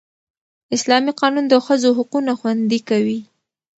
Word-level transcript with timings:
اسلامي 0.75 1.11
قانون 1.21 1.45
د 1.49 1.53
ښځو 1.65 1.89
حقونه 1.97 2.31
خوندي 2.39 2.79
کوي 2.89 3.19